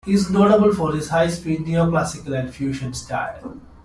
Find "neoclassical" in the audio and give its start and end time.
1.59-2.35